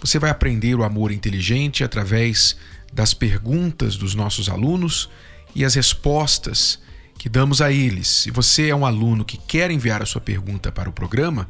Você 0.00 0.18
vai 0.18 0.30
aprender 0.30 0.74
o 0.74 0.84
amor 0.84 1.10
inteligente 1.10 1.82
através 1.82 2.56
das 2.92 3.12
perguntas 3.12 3.96
dos 3.96 4.14
nossos 4.14 4.48
alunos 4.48 5.08
e 5.54 5.64
as 5.64 5.74
respostas 5.74 6.78
que 7.18 7.28
damos 7.28 7.60
a 7.60 7.72
eles. 7.72 8.08
Se 8.08 8.30
você 8.30 8.68
é 8.68 8.76
um 8.76 8.86
aluno 8.86 9.24
que 9.24 9.36
quer 9.36 9.70
enviar 9.70 10.02
a 10.02 10.06
sua 10.06 10.20
pergunta 10.20 10.70
para 10.70 10.88
o 10.88 10.92
programa, 10.92 11.48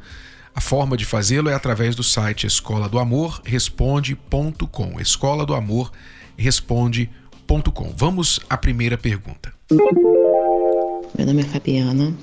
a 0.54 0.60
forma 0.60 0.96
de 0.96 1.04
fazê-lo 1.04 1.48
é 1.50 1.54
através 1.54 1.94
do 1.94 2.02
site 2.02 2.46
escola 2.46 2.88
do 2.88 2.98
amor 2.98 3.42
responde.com. 3.44 5.00
Escola 5.00 5.44
do 5.44 5.54
amor 5.54 5.92
responde.com. 6.36 7.92
Vamos 7.96 8.40
à 8.48 8.56
primeira 8.56 8.96
pergunta. 8.96 9.52
Meu 9.70 11.26
nome 11.26 11.42
é 11.42 11.44
Fabiana, 11.44 12.14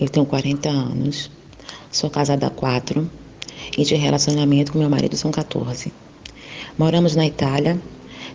eu 0.00 0.08
tenho 0.08 0.26
40 0.26 0.68
anos, 0.68 1.30
sou 1.90 2.10
casada 2.10 2.46
há 2.46 2.50
4 2.50 3.10
e 3.76 3.84
de 3.84 3.94
relacionamento 3.94 4.72
com 4.72 4.78
meu 4.78 4.90
marido 4.90 5.16
são 5.16 5.30
14. 5.30 5.92
Moramos 6.78 7.14
na 7.14 7.26
Itália 7.26 7.80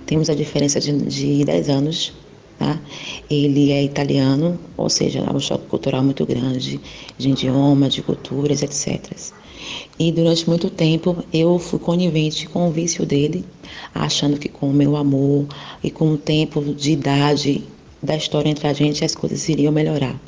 temos 0.09 0.27
a 0.27 0.33
diferença 0.33 0.79
de, 0.79 0.91
de 0.91 1.45
10 1.45 1.69
anos. 1.69 2.13
Tá? 2.57 2.81
Ele 3.29 3.71
é 3.71 3.83
italiano, 3.83 4.59
ou 4.75 4.89
seja, 4.89 5.23
há 5.25 5.31
um 5.31 5.39
choque 5.39 5.67
cultural 5.67 6.03
muito 6.03 6.25
grande, 6.25 6.79
de 7.15 7.29
idioma, 7.29 7.87
de 7.87 8.01
culturas, 8.01 8.63
etc. 8.63 8.99
E 9.99 10.11
durante 10.11 10.49
muito 10.49 10.67
tempo 10.67 11.23
eu 11.31 11.59
fui 11.59 11.77
conivente 11.77 12.47
com 12.47 12.67
o 12.67 12.71
vício 12.71 13.05
dele, 13.05 13.45
achando 13.93 14.39
que 14.39 14.49
com 14.49 14.71
o 14.71 14.73
meu 14.73 14.95
amor 14.95 15.45
e 15.83 15.91
com 15.91 16.11
o 16.11 16.17
tempo 16.17 16.59
de 16.73 16.91
idade 16.91 17.63
da 18.01 18.15
história 18.15 18.49
entre 18.49 18.67
a 18.67 18.73
gente 18.73 19.05
as 19.05 19.13
coisas 19.13 19.47
iriam 19.47 19.71
melhorar. 19.71 20.19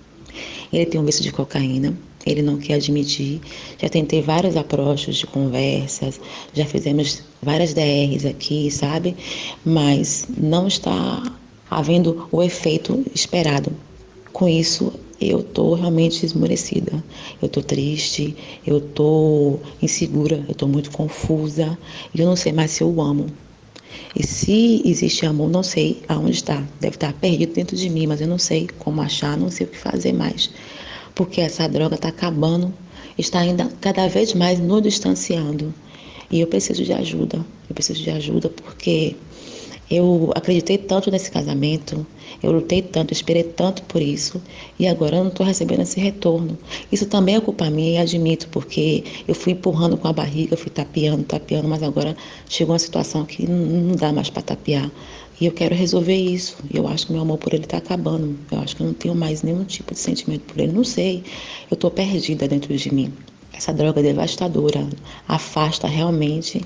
Ele 0.71 0.85
tem 0.85 1.01
um 1.01 1.05
vício 1.05 1.23
de 1.23 1.31
cocaína, 1.31 1.97
ele 2.25 2.41
não 2.41 2.57
quer 2.57 2.75
admitir. 2.75 3.41
Já 3.81 3.89
tentei 3.89 4.21
vários 4.21 4.55
approaches 4.55 5.17
de 5.17 5.27
conversas, 5.27 6.19
já 6.53 6.65
fizemos 6.65 7.23
várias 7.41 7.73
DRs 7.73 8.25
aqui, 8.25 8.69
sabe? 8.69 9.15
Mas 9.65 10.27
não 10.37 10.67
está 10.67 11.23
havendo 11.69 12.27
o 12.31 12.43
efeito 12.43 13.03
esperado. 13.13 13.71
Com 14.33 14.47
isso, 14.47 14.93
eu 15.19 15.41
estou 15.41 15.73
realmente 15.75 16.25
esmorecida. 16.25 17.03
Eu 17.41 17.45
estou 17.45 17.61
triste, 17.63 18.35
eu 18.65 18.79
estou 18.79 19.61
insegura, 19.81 20.43
eu 20.47 20.51
estou 20.51 20.67
muito 20.67 20.91
confusa 20.91 21.77
e 22.13 22.19
eu 22.19 22.25
não 22.25 22.35
sei 22.35 22.51
mais 22.51 22.71
se 22.71 22.83
eu 22.83 23.01
amo. 23.01 23.27
E 24.15 24.25
se 24.25 24.81
existe 24.85 25.25
amor, 25.25 25.49
não 25.49 25.63
sei 25.63 26.01
aonde 26.07 26.31
está. 26.31 26.63
Deve 26.79 26.95
estar 26.95 27.13
perdido 27.13 27.53
dentro 27.53 27.75
de 27.75 27.89
mim, 27.89 28.07
mas 28.07 28.21
eu 28.21 28.27
não 28.27 28.37
sei 28.37 28.69
como 28.79 29.01
achar, 29.01 29.37
não 29.37 29.51
sei 29.51 29.67
o 29.67 29.69
que 29.69 29.77
fazer 29.77 30.13
mais 30.13 30.49
porque 31.15 31.41
essa 31.41 31.67
droga 31.67 31.95
está 31.95 32.09
acabando, 32.09 32.73
está 33.17 33.39
ainda 33.39 33.69
cada 33.79 34.07
vez 34.07 34.33
mais 34.33 34.59
nos 34.59 34.81
distanciando. 34.81 35.73
E 36.29 36.39
eu 36.39 36.47
preciso 36.47 36.83
de 36.83 36.93
ajuda, 36.93 37.45
eu 37.69 37.75
preciso 37.75 38.01
de 38.01 38.09
ajuda 38.09 38.49
porque 38.49 39.15
eu 39.89 40.31
acreditei 40.33 40.77
tanto 40.77 41.11
nesse 41.11 41.29
casamento, 41.29 42.07
eu 42.41 42.53
lutei 42.53 42.81
tanto, 42.81 43.11
esperei 43.11 43.43
tanto 43.43 43.83
por 43.83 44.01
isso 44.01 44.41
e 44.79 44.87
agora 44.87 45.17
eu 45.17 45.23
não 45.23 45.29
estou 45.29 45.45
recebendo 45.45 45.81
esse 45.81 45.99
retorno. 45.99 46.57
Isso 46.89 47.05
também 47.05 47.35
é 47.35 47.41
culpa 47.41 47.69
minha 47.69 47.95
e 47.95 47.97
admito, 47.97 48.47
porque 48.47 49.03
eu 49.27 49.35
fui 49.35 49.51
empurrando 49.51 49.97
com 49.97 50.07
a 50.07 50.13
barriga, 50.13 50.55
fui 50.55 50.71
tapeando, 50.71 51.23
tapeando, 51.23 51.67
mas 51.67 51.83
agora 51.83 52.15
chegou 52.47 52.71
uma 52.73 52.79
situação 52.79 53.25
que 53.25 53.45
não 53.45 53.93
dá 53.95 54.13
mais 54.13 54.29
para 54.29 54.41
tapear. 54.41 54.89
E 55.41 55.47
eu 55.47 55.51
quero 55.51 55.73
resolver 55.73 56.15
isso. 56.15 56.55
Eu 56.71 56.87
acho 56.87 57.07
que 57.07 57.13
meu 57.13 57.23
amor 57.23 57.39
por 57.39 57.51
ele 57.51 57.63
está 57.63 57.77
acabando. 57.77 58.37
Eu 58.51 58.59
acho 58.59 58.75
que 58.75 58.83
eu 58.83 58.85
não 58.85 58.93
tenho 58.93 59.15
mais 59.15 59.41
nenhum 59.41 59.63
tipo 59.63 59.91
de 59.91 59.99
sentimento 59.99 60.43
por 60.43 60.61
ele. 60.61 60.71
Não 60.71 60.83
sei. 60.83 61.23
Eu 61.71 61.73
estou 61.73 61.89
perdida 61.89 62.47
dentro 62.47 62.77
de 62.77 62.93
mim. 62.93 63.11
Essa 63.51 63.73
droga 63.73 64.01
é 64.01 64.03
devastadora. 64.03 64.87
Afasta 65.27 65.87
realmente, 65.87 66.61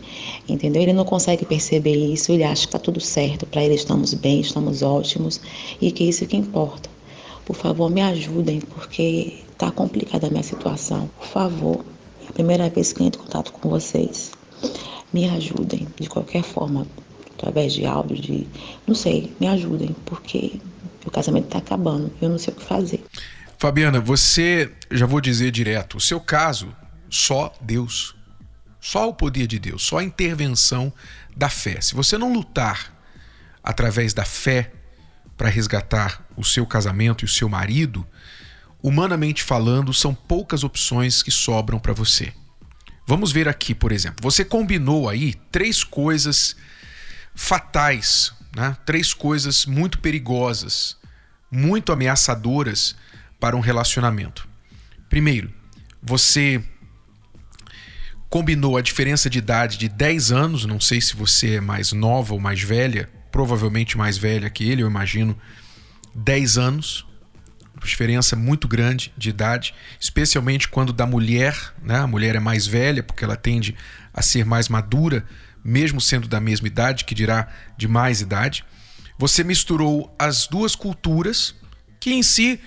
entendeu? 0.50 0.82
Ele 0.82 0.92
não 0.92 1.06
consegue 1.06 1.46
perceber 1.46 1.96
isso. 1.96 2.34
Ele 2.34 2.44
acha 2.44 2.64
que 2.64 2.68
está 2.68 2.78
tudo 2.78 3.00
certo. 3.00 3.46
Para 3.46 3.64
ele 3.64 3.76
estamos 3.76 4.14
bem, 4.14 4.42
estamos 4.42 4.82
ótimos. 4.82 5.40
E 5.80 5.90
que 5.90 6.04
isso 6.04 6.26
é 6.26 6.28
que 6.28 6.36
importa. 6.36 6.90
Por 7.46 7.56
favor, 7.56 7.90
me 7.90 8.02
ajudem, 8.02 8.60
porque 8.60 9.36
está 9.54 9.72
complicada 9.72 10.28
a 10.28 10.30
minha 10.30 10.44
situação. 10.44 11.10
Por 11.18 11.28
favor. 11.28 11.86
É 12.26 12.28
a 12.28 12.34
primeira 12.34 12.70
vez 12.70 12.92
que 12.92 13.06
entro 13.06 13.22
em 13.22 13.24
contato 13.24 13.54
com 13.54 13.70
vocês. 13.70 14.32
Me 15.14 15.30
ajudem 15.30 15.88
de 15.98 16.10
qualquer 16.10 16.44
forma 16.44 16.86
através 17.46 17.74
de 17.74 17.86
áudio, 17.86 18.18
de. 18.18 18.48
Não 18.88 18.96
sei, 18.96 19.32
me 19.40 19.48
ajudem, 19.48 19.96
porque 20.06 20.60
o 21.06 21.12
casamento 21.12 21.46
está 21.46 21.60
acabando, 21.60 22.12
eu 22.20 22.30
não 22.30 22.40
sei 22.40 22.54
o 22.54 22.58
que 22.58 22.66
fazer. 22.66 23.04
Fabiana, 23.60 24.00
você, 24.00 24.72
já 24.92 25.06
vou 25.06 25.22
dizer 25.22 25.52
direto, 25.52 25.98
o 25.98 26.02
seu 26.02 26.20
caso, 26.20 26.76
só 27.10 27.54
Deus. 27.62 28.16
Só 28.82 29.10
o 29.10 29.14
poder 29.14 29.48
de 29.48 29.58
Deus, 29.58 29.84
só 29.84 29.98
a 29.98 30.04
intervenção 30.04 30.94
da 31.36 31.50
fé. 31.50 31.82
Se 31.82 31.96
você 31.96 32.18
não 32.18 32.32
lutar 32.32 32.94
através 33.64 34.14
da 34.14 34.24
fé 34.24 34.72
para 35.36 35.50
resgatar 35.50 36.24
o 36.38 36.44
seu 36.44 36.68
casamento 36.68 37.24
e 37.24 37.26
o 37.26 37.30
seu 37.30 37.50
marido, 37.50 38.06
humanamente 38.84 39.42
falando, 39.42 39.92
são 39.92 40.14
poucas 40.14 40.64
opções 40.64 41.24
que 41.24 41.32
sobram 41.32 41.80
para 41.80 41.94
você. 41.94 42.32
Vamos 43.08 43.32
ver 43.32 43.48
aqui, 43.48 43.74
por 43.74 43.92
exemplo. 43.92 44.18
Você 44.22 44.46
combinou 44.46 45.10
aí 45.10 45.34
três 45.52 45.84
coisas 45.84 46.56
fatais, 47.36 48.34
né? 48.56 48.76
três 48.86 49.14
coisas 49.14 49.66
muito 49.66 50.00
perigosas, 50.00 50.98
muito 51.52 51.92
ameaçadoras 51.92 52.96
para 53.40 53.56
um 53.56 53.60
relacionamento. 53.60 54.48
Primeiro, 55.10 55.54
você 56.02 56.64
combinou 58.30 58.78
a 58.78 58.82
diferença 58.82 59.30
de 59.30 59.38
idade 59.38 59.78
de 59.78 59.90
10 59.90 60.32
anos, 60.32 60.66
não 60.66 60.80
sei 60.80 61.00
se 61.00 61.16
você 61.16 61.56
é 61.56 61.62
mais 61.62 61.92
nova 61.92 62.34
ou 62.34 62.40
mais 62.40 62.62
velha, 62.62 63.10
provavelmente 63.32 63.98
mais 63.98 64.18
velha 64.18 64.50
que 64.50 64.70
ele, 64.70 64.82
eu 64.82 64.88
imagino, 64.88 65.38
10 66.14 66.58
anos. 66.58 67.06
Diferença 67.84 68.36
muito 68.36 68.68
grande 68.68 69.14
de 69.16 69.30
idade, 69.30 69.76
especialmente 70.00 70.68
quando 70.68 70.92
da 70.92 71.06
mulher, 71.06 71.56
né? 71.84 72.00
A 72.00 72.08
mulher 72.08 72.36
é 72.36 72.40
mais 72.40 72.66
velha 72.66 73.04
porque 73.04 73.24
ela 73.24 73.36
tende 73.36 73.76
a 74.12 74.24
ser 74.24 74.44
mais 74.44 74.70
madura 74.70 75.24
mesmo 75.66 76.00
sendo 76.00 76.28
da 76.28 76.40
mesma 76.40 76.68
idade, 76.68 77.06
que 77.06 77.16
dirá 77.16 77.48
de 77.76 77.88
mais 77.88 78.22
idade. 78.22 78.64
Você 79.18 79.44
misturou 79.44 80.14
as 80.20 80.46
duas 80.46 80.76
culturas, 80.76 81.56
que 82.00 82.14
em 82.14 82.22
si 82.22 82.62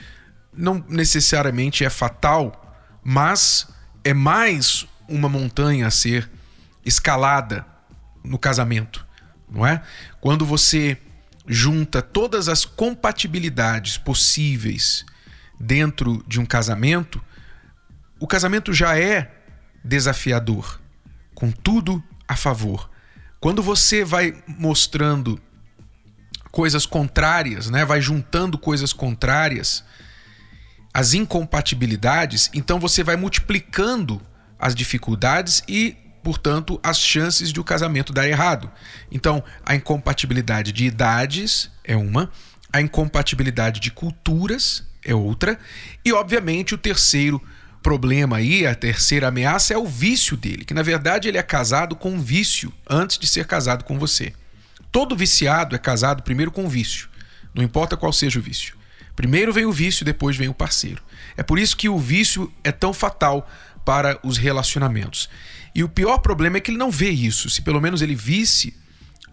não 0.52 0.84
necessariamente 0.88 1.84
é 1.84 1.90
fatal, 1.90 2.76
mas 3.04 3.68
é 4.02 4.12
mais 4.12 4.84
uma 5.08 5.28
montanha 5.28 5.86
a 5.86 5.92
ser 5.92 6.28
escalada 6.84 7.64
no 8.24 8.36
casamento, 8.36 9.06
não 9.48 9.64
é? 9.64 9.80
Quando 10.20 10.44
você 10.44 10.98
junta 11.46 12.02
todas 12.02 12.48
as 12.48 12.64
compatibilidades 12.64 13.96
possíveis 13.96 15.06
dentro 15.60 16.24
de 16.26 16.40
um 16.40 16.44
casamento, 16.44 17.22
o 18.18 18.26
casamento 18.26 18.72
já 18.72 18.98
é 18.98 19.32
desafiador, 19.84 20.80
com 21.34 21.52
tudo 21.52 22.02
a 22.28 22.36
favor. 22.36 22.90
Quando 23.40 23.62
você 23.62 24.04
vai 24.04 24.34
mostrando 24.46 25.40
coisas 26.50 26.84
contrárias, 26.84 27.70
né? 27.70 27.84
vai 27.84 28.00
juntando 28.00 28.58
coisas 28.58 28.92
contrárias, 28.92 29.84
as 30.92 31.14
incompatibilidades, 31.14 32.50
então 32.52 32.78
você 32.78 33.02
vai 33.02 33.16
multiplicando 33.16 34.20
as 34.58 34.74
dificuldades 34.74 35.62
e, 35.68 35.96
portanto, 36.22 36.80
as 36.82 36.98
chances 36.98 37.52
de 37.52 37.60
o 37.60 37.64
casamento 37.64 38.12
dar 38.12 38.28
errado. 38.28 38.70
Então, 39.10 39.42
a 39.64 39.74
incompatibilidade 39.74 40.72
de 40.72 40.84
idades 40.84 41.70
é 41.84 41.96
uma, 41.96 42.30
a 42.72 42.80
incompatibilidade 42.80 43.80
de 43.80 43.90
culturas 43.90 44.84
é 45.04 45.14
outra, 45.14 45.58
e, 46.04 46.12
obviamente, 46.12 46.74
o 46.74 46.78
terceiro 46.78 47.40
problema 47.82 48.36
aí, 48.36 48.66
a 48.66 48.74
terceira 48.74 49.28
ameaça 49.28 49.74
é 49.74 49.78
o 49.78 49.86
vício 49.86 50.36
dele, 50.36 50.64
que 50.64 50.74
na 50.74 50.82
verdade 50.82 51.28
ele 51.28 51.38
é 51.38 51.42
casado 51.42 51.96
com 51.96 52.10
um 52.12 52.20
vício 52.20 52.72
antes 52.88 53.18
de 53.18 53.26
ser 53.26 53.46
casado 53.46 53.84
com 53.84 53.98
você. 53.98 54.32
Todo 54.90 55.16
viciado 55.16 55.74
é 55.74 55.78
casado 55.78 56.22
primeiro 56.22 56.50
com 56.50 56.64
um 56.64 56.68
vício, 56.68 57.08
não 57.54 57.62
importa 57.62 57.96
qual 57.96 58.12
seja 58.12 58.38
o 58.38 58.42
vício. 58.42 58.76
Primeiro 59.14 59.52
vem 59.52 59.66
o 59.66 59.72
vício, 59.72 60.04
depois 60.04 60.36
vem 60.36 60.48
o 60.48 60.54
parceiro. 60.54 61.02
É 61.36 61.42
por 61.42 61.58
isso 61.58 61.76
que 61.76 61.88
o 61.88 61.98
vício 61.98 62.52
é 62.62 62.70
tão 62.70 62.92
fatal 62.92 63.50
para 63.84 64.18
os 64.22 64.36
relacionamentos. 64.36 65.28
E 65.74 65.82
o 65.82 65.88
pior 65.88 66.18
problema 66.18 66.56
é 66.56 66.60
que 66.60 66.70
ele 66.70 66.78
não 66.78 66.90
vê 66.90 67.10
isso. 67.10 67.50
Se 67.50 67.62
pelo 67.62 67.80
menos 67.80 68.00
ele 68.00 68.14
visse 68.14 68.76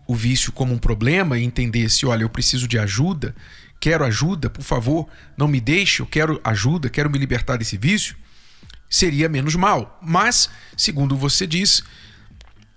o 0.07 0.15
vício 0.15 0.51
como 0.51 0.73
um 0.73 0.77
problema 0.77 1.37
e 1.37 1.43
entendesse: 1.43 2.05
olha, 2.05 2.23
eu 2.23 2.29
preciso 2.29 2.67
de 2.67 2.79
ajuda, 2.79 3.35
quero 3.79 4.03
ajuda, 4.03 4.49
por 4.49 4.63
favor, 4.63 5.07
não 5.37 5.47
me 5.47 5.59
deixe, 5.59 6.01
eu 6.01 6.05
quero 6.05 6.39
ajuda, 6.43 6.89
quero 6.89 7.09
me 7.09 7.17
libertar 7.17 7.57
desse 7.57 7.77
vício, 7.77 8.15
seria 8.95 9.27
menos 9.27 9.55
mal. 9.55 9.99
Mas, 10.01 10.49
segundo 10.77 11.17
você 11.17 11.45
diz, 11.45 11.83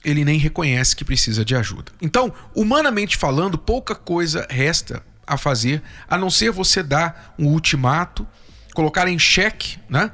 ele 0.05 0.25
nem 0.25 0.37
reconhece 0.37 0.97
que 0.97 1.05
precisa 1.05 1.45
de 1.45 1.55
ajuda. 1.55 1.93
Então, 2.03 2.35
humanamente 2.57 3.17
falando, 3.17 3.57
pouca 3.57 3.95
coisa 3.95 4.45
resta 4.51 5.01
a 5.25 5.37
fazer 5.37 5.81
a 6.09 6.19
não 6.19 6.29
ser 6.29 6.51
você 6.51 6.83
dar 6.83 7.37
um 7.39 7.47
ultimato, 7.47 8.27
colocar 8.75 9.07
em 9.07 9.17
xeque, 9.17 9.79
né? 9.89 10.11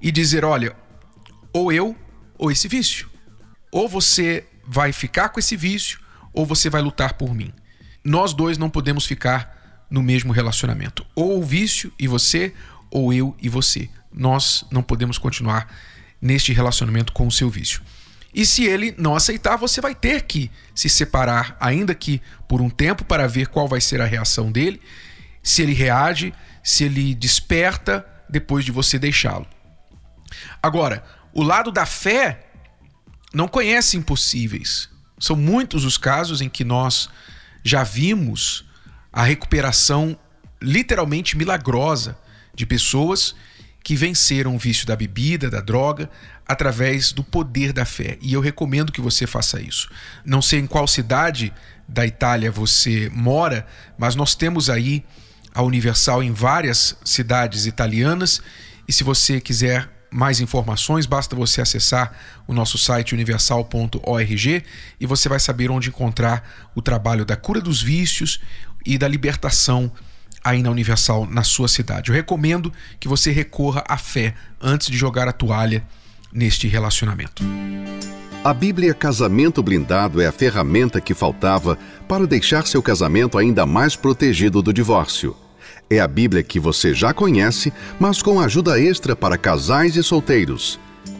E 0.00 0.10
dizer: 0.10 0.46
olha, 0.46 0.74
ou 1.52 1.70
eu 1.70 1.94
ou 2.38 2.50
esse 2.50 2.66
vício. 2.66 3.10
Ou 3.70 3.86
você 3.86 4.46
vai 4.66 4.92
ficar 4.92 5.28
com 5.28 5.38
esse 5.38 5.56
vício, 5.56 6.00
ou 6.32 6.46
você 6.46 6.70
vai 6.70 6.80
lutar 6.80 7.14
por 7.14 7.34
mim. 7.34 7.52
Nós 8.02 8.32
dois 8.32 8.56
não 8.56 8.70
podemos 8.70 9.04
ficar 9.04 9.86
no 9.90 10.02
mesmo 10.02 10.32
relacionamento. 10.32 11.04
Ou 11.14 11.38
o 11.38 11.42
vício 11.42 11.92
e 11.98 12.08
você, 12.08 12.54
ou 12.90 13.12
eu 13.12 13.36
e 13.42 13.48
você. 13.50 13.90
Nós 14.14 14.64
não 14.70 14.82
podemos 14.82 15.18
continuar 15.18 15.68
neste 16.22 16.52
relacionamento 16.52 17.12
com 17.12 17.26
o 17.26 17.32
seu 17.32 17.50
vício. 17.50 17.82
E 18.34 18.44
se 18.44 18.64
ele 18.64 18.94
não 18.98 19.14
aceitar, 19.14 19.56
você 19.56 19.80
vai 19.80 19.94
ter 19.94 20.22
que 20.22 20.50
se 20.74 20.88
separar, 20.88 21.56
ainda 21.60 21.94
que 21.94 22.20
por 22.48 22.60
um 22.60 22.70
tempo, 22.70 23.04
para 23.04 23.28
ver 23.28 23.48
qual 23.48 23.68
vai 23.68 23.80
ser 23.80 24.00
a 24.00 24.06
reação 24.06 24.50
dele, 24.50 24.80
se 25.42 25.62
ele 25.62 25.72
reage, 25.72 26.32
se 26.62 26.84
ele 26.84 27.14
desperta 27.14 28.04
depois 28.28 28.64
de 28.64 28.72
você 28.72 28.98
deixá-lo. 28.98 29.46
Agora, 30.62 31.04
o 31.32 31.42
lado 31.42 31.70
da 31.70 31.86
fé 31.86 32.46
não 33.32 33.46
conhece 33.46 33.96
impossíveis. 33.96 34.88
São 35.18 35.36
muitos 35.36 35.84
os 35.84 35.96
casos 35.96 36.40
em 36.40 36.48
que 36.48 36.64
nós 36.64 37.08
já 37.62 37.84
vimos 37.84 38.64
a 39.12 39.22
recuperação 39.22 40.18
literalmente 40.60 41.36
milagrosa 41.36 42.18
de 42.54 42.66
pessoas 42.66 43.34
que 43.84 43.94
venceram 43.94 44.56
o 44.56 44.58
vício 44.58 44.86
da 44.86 44.96
bebida, 44.96 45.50
da 45.50 45.60
droga, 45.60 46.08
através 46.48 47.12
do 47.12 47.22
poder 47.22 47.70
da 47.70 47.84
fé. 47.84 48.16
E 48.22 48.32
eu 48.32 48.40
recomendo 48.40 48.90
que 48.90 49.00
você 49.00 49.26
faça 49.26 49.60
isso. 49.60 49.90
Não 50.24 50.40
sei 50.40 50.60
em 50.60 50.66
qual 50.66 50.88
cidade 50.88 51.52
da 51.86 52.06
Itália 52.06 52.50
você 52.50 53.10
mora, 53.12 53.66
mas 53.98 54.14
nós 54.16 54.34
temos 54.34 54.70
aí 54.70 55.04
a 55.54 55.62
Universal 55.62 56.22
em 56.22 56.32
várias 56.32 56.96
cidades 57.04 57.66
italianas. 57.66 58.40
E 58.88 58.92
se 58.92 59.04
você 59.04 59.38
quiser 59.38 59.90
mais 60.10 60.40
informações, 60.40 61.04
basta 61.04 61.36
você 61.36 61.60
acessar 61.60 62.16
o 62.46 62.54
nosso 62.54 62.78
site 62.78 63.14
universal.org 63.14 64.64
e 64.98 65.06
você 65.06 65.28
vai 65.28 65.40
saber 65.40 65.70
onde 65.70 65.90
encontrar 65.90 66.70
o 66.74 66.80
trabalho 66.80 67.24
da 67.24 67.36
cura 67.36 67.60
dos 67.60 67.82
vícios 67.82 68.40
e 68.86 68.96
da 68.96 69.08
libertação 69.08 69.92
aí 70.44 70.62
na 70.62 70.70
Universal 70.70 71.26
na 71.26 71.42
sua 71.42 71.66
cidade. 71.66 72.10
Eu 72.10 72.14
recomendo 72.14 72.72
que 73.00 73.08
você 73.08 73.32
recorra 73.32 73.82
à 73.88 73.96
fé 73.96 74.34
antes 74.60 74.88
de 74.88 74.96
jogar 74.96 75.26
a 75.26 75.32
toalha 75.32 75.82
neste 76.32 76.68
relacionamento. 76.68 77.42
A 78.44 78.52
Bíblia 78.52 78.92
Casamento 78.92 79.62
Blindado 79.62 80.20
é 80.20 80.26
a 80.26 80.32
ferramenta 80.32 81.00
que 81.00 81.14
faltava 81.14 81.78
para 82.06 82.26
deixar 82.26 82.66
seu 82.66 82.82
casamento 82.82 83.38
ainda 83.38 83.64
mais 83.64 83.96
protegido 83.96 84.60
do 84.60 84.70
divórcio. 84.70 85.34
É 85.88 85.98
a 85.98 86.06
Bíblia 86.06 86.42
que 86.42 86.60
você 86.60 86.92
já 86.92 87.14
conhece, 87.14 87.72
mas 87.98 88.20
com 88.20 88.38
ajuda 88.38 88.78
extra 88.78 89.16
para 89.16 89.38
casais 89.38 89.96
e 89.96 90.02
solteiros. 90.02 90.78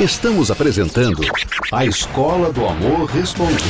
Estamos 0.00 0.48
apresentando 0.48 1.22
A 1.72 1.84
Escola 1.84 2.52
do 2.52 2.64
Amor 2.64 3.06
Respondido. 3.10 3.64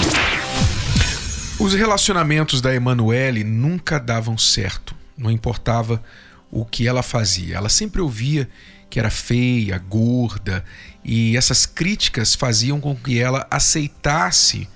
Os 1.59 1.73
relacionamentos 1.73 2.61
da 2.61 2.75
Emanuele 2.75 3.43
nunca 3.43 3.99
davam 3.99 4.37
certo. 4.37 4.95
Não 5.17 5.31
importava 5.31 6.05
o 6.51 6.67
que 6.67 6.87
ela 6.87 7.03
fazia. 7.03 7.57
Ela 7.57 7.71
sempre 7.71 8.03
ouvia 8.03 8.47
que 8.91 8.99
era 8.99 9.09
feia, 9.09 9.79
gorda, 9.79 10.63
e 11.03 11.35
essas 11.35 11.65
críticas 11.65 12.35
faziam 12.35 12.79
com 12.79 12.95
que 12.95 13.19
ela 13.19 13.47
aceitasse 13.51 14.69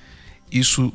isso 0.50 0.90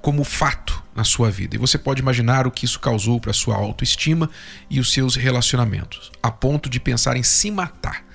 como 0.00 0.22
fato 0.22 0.84
na 0.94 1.02
sua 1.02 1.32
vida. 1.32 1.56
E 1.56 1.58
você 1.58 1.76
pode 1.76 2.00
imaginar 2.00 2.46
o 2.46 2.50
que 2.52 2.64
isso 2.64 2.78
causou 2.78 3.18
para 3.18 3.32
sua 3.32 3.56
autoestima 3.56 4.30
e 4.70 4.78
os 4.78 4.92
seus 4.92 5.16
relacionamentos, 5.16 6.12
a 6.22 6.30
ponto 6.30 6.70
de 6.70 6.78
pensar 6.78 7.16
em 7.16 7.24
se 7.24 7.50
matar. 7.50 8.05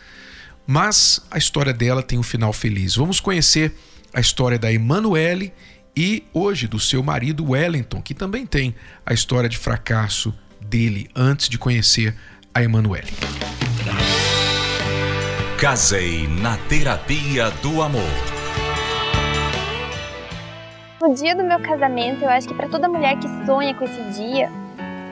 Mas 0.66 1.22
a 1.30 1.38
história 1.38 1.74
dela 1.74 2.04
tem 2.04 2.20
um 2.20 2.24
final 2.24 2.54
feliz. 2.54 2.96
Vamos 2.96 3.20
conhecer 3.20 3.74
a 4.14 4.20
história 4.20 4.60
da 4.60 4.72
Emanuele 4.72 5.54
e 5.96 6.24
hoje 6.34 6.68
do 6.68 6.80
seu 6.80 7.04
marido 7.04 7.52
Wellington, 7.52 8.02
que 8.02 8.14
também 8.14 8.46
tem 8.46 8.76
a 9.06 9.14
história 9.14 9.50
de 9.50 9.58
fracasso 9.58 10.34
dele 10.60 11.10
antes 11.16 11.50
de 11.50 11.58
conhecer 11.58 12.16
a 12.54 12.64
Emanuele. 12.64 13.12
Casei 15.60 16.28
na 16.28 16.58
terapia 16.58 17.52
do 17.62 17.82
amor. 17.82 18.10
No 21.02 21.14
dia 21.14 21.36
do 21.36 21.44
meu 21.44 21.60
casamento, 21.60 22.24
eu 22.24 22.30
acho 22.30 22.48
que 22.48 22.54
para 22.54 22.68
toda 22.68 22.88
mulher 22.88 23.18
que 23.18 23.28
sonha 23.46 23.74
com 23.74 23.86
esse 23.86 24.04
dia, 24.12 24.50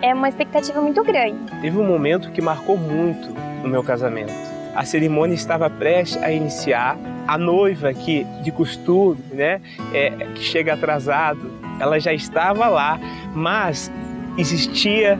é 0.01 0.13
uma 0.13 0.29
expectativa 0.29 0.79
muito 0.81 1.03
grande. 1.03 1.51
Teve 1.61 1.77
um 1.77 1.85
momento 1.85 2.31
que 2.31 2.41
marcou 2.41 2.77
muito 2.77 3.29
no 3.61 3.69
meu 3.69 3.83
casamento 3.83 4.58
a 4.79 4.85
cerimônia 4.85 5.35
estava 5.35 5.69
prestes 5.69 6.23
a 6.23 6.31
iniciar. 6.31 6.97
A 7.27 7.37
noiva 7.37 7.93
que 7.93 8.23
de 8.41 8.49
costume, 8.49 9.19
né, 9.33 9.59
é, 9.93 10.09
que 10.33 10.41
chega 10.41 10.73
atrasado, 10.73 11.51
ela 11.81 11.99
já 11.99 12.13
estava 12.13 12.65
lá, 12.69 12.97
mas 13.35 13.91
existia 14.37 15.19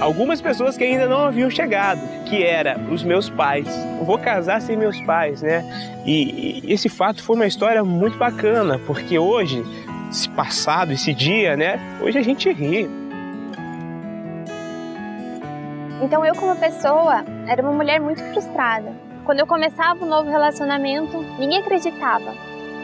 algumas 0.00 0.42
pessoas 0.42 0.76
que 0.76 0.84
ainda 0.84 1.06
não 1.06 1.24
haviam 1.24 1.48
chegado, 1.48 1.98
que 2.26 2.42
era 2.42 2.78
os 2.90 3.02
meus 3.02 3.30
pais. 3.30 3.66
Eu 3.98 4.04
vou 4.04 4.18
casar 4.18 4.60
sem 4.60 4.76
meus 4.76 5.00
pais, 5.00 5.40
né? 5.40 5.64
E, 6.04 6.60
e 6.62 6.72
esse 6.74 6.90
fato 6.90 7.22
foi 7.22 7.36
uma 7.36 7.46
história 7.46 7.82
muito 7.82 8.18
bacana, 8.18 8.78
porque 8.86 9.18
hoje, 9.18 9.64
esse 10.10 10.28
passado, 10.28 10.92
esse 10.92 11.14
dia, 11.14 11.56
né? 11.56 11.80
Hoje 12.02 12.18
a 12.18 12.22
gente 12.22 12.52
ri. 12.52 12.86
Então 16.02 16.26
eu 16.26 16.34
como 16.34 16.56
pessoa 16.56 17.24
era 17.46 17.62
uma 17.62 17.70
mulher 17.70 18.00
muito 18.00 18.20
frustrada. 18.32 18.92
Quando 19.24 19.38
eu 19.38 19.46
começava 19.46 20.04
um 20.04 20.08
novo 20.08 20.28
relacionamento, 20.28 21.16
ninguém 21.38 21.60
acreditava 21.60 22.34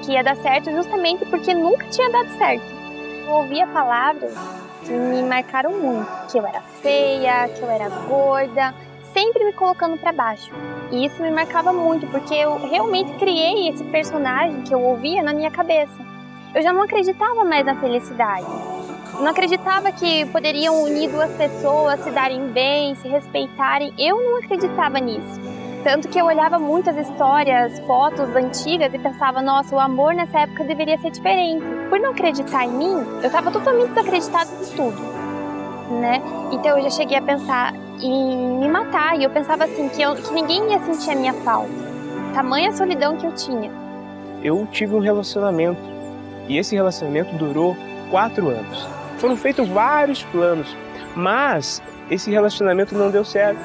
que 0.04 0.12
ia 0.12 0.22
dar 0.22 0.36
certo 0.36 0.70
justamente 0.70 1.24
porque 1.24 1.52
nunca 1.52 1.84
tinha 1.88 2.08
dado 2.10 2.30
certo. 2.38 2.64
Eu 3.26 3.32
ouvia 3.32 3.66
palavras 3.66 4.32
que 4.84 4.92
me 4.92 5.20
marcaram 5.24 5.72
muito, 5.72 6.08
que 6.30 6.38
eu 6.38 6.46
era 6.46 6.60
feia, 6.80 7.48
que 7.48 7.60
eu 7.60 7.68
era 7.68 7.88
gorda, 7.88 8.72
sempre 9.12 9.44
me 9.44 9.52
colocando 9.52 9.98
para 9.98 10.12
baixo. 10.12 10.52
E 10.92 11.04
isso 11.04 11.20
me 11.20 11.32
marcava 11.32 11.72
muito 11.72 12.06
porque 12.06 12.34
eu 12.34 12.56
realmente 12.70 13.12
criei 13.14 13.68
esse 13.68 13.82
personagem 13.82 14.62
que 14.62 14.72
eu 14.72 14.80
ouvia 14.80 15.24
na 15.24 15.32
minha 15.32 15.50
cabeça. 15.50 16.06
Eu 16.54 16.62
já 16.62 16.72
não 16.72 16.82
acreditava 16.82 17.44
mais 17.44 17.66
na 17.66 17.74
felicidade 17.80 18.77
não 19.14 19.28
acreditava 19.28 19.90
que 19.90 20.26
poderiam 20.26 20.82
unir 20.82 21.10
duas 21.10 21.30
pessoas, 21.32 22.00
se 22.00 22.10
darem 22.10 22.48
bem, 22.48 22.94
se 22.96 23.08
respeitarem. 23.08 23.92
Eu 23.98 24.16
não 24.22 24.36
acreditava 24.38 24.98
nisso. 25.00 25.40
Tanto 25.82 26.08
que 26.08 26.18
eu 26.18 26.26
olhava 26.26 26.58
muitas 26.58 26.96
histórias, 26.96 27.78
fotos 27.80 28.28
antigas 28.34 28.92
e 28.92 28.98
pensava, 28.98 29.40
nossa, 29.40 29.74
o 29.74 29.78
amor 29.78 30.14
nessa 30.14 30.40
época 30.40 30.64
deveria 30.64 30.98
ser 30.98 31.10
diferente. 31.10 31.64
Por 31.88 31.98
não 31.98 32.10
acreditar 32.10 32.64
em 32.64 32.70
mim, 32.70 33.06
eu 33.22 33.26
estava 33.26 33.50
totalmente 33.50 33.90
desacreditada 33.90 34.50
de 34.56 34.70
tudo, 34.72 35.00
né? 36.00 36.20
Então 36.52 36.76
eu 36.76 36.84
já 36.84 36.90
cheguei 36.90 37.16
a 37.16 37.22
pensar 37.22 37.74
em 38.02 38.58
me 38.58 38.68
matar 38.68 39.18
e 39.18 39.24
eu 39.24 39.30
pensava 39.30 39.64
assim 39.64 39.88
que, 39.88 40.02
eu, 40.02 40.14
que 40.14 40.32
ninguém 40.32 40.70
ia 40.70 40.80
sentir 40.80 41.10
a 41.10 41.16
minha 41.16 41.32
falta. 41.32 41.70
Tamanha 42.34 42.72
solidão 42.72 43.16
que 43.16 43.26
eu 43.26 43.34
tinha. 43.34 43.70
Eu 44.42 44.66
tive 44.70 44.94
um 44.94 45.00
relacionamento 45.00 45.80
e 46.48 46.58
esse 46.58 46.74
relacionamento 46.74 47.34
durou 47.36 47.76
quatro 48.10 48.48
anos. 48.48 48.97
Foram 49.18 49.36
feitos 49.36 49.68
vários 49.68 50.22
planos, 50.24 50.76
mas 51.14 51.82
esse 52.10 52.30
relacionamento 52.30 52.94
não 52.94 53.10
deu 53.10 53.24
certo. 53.24 53.60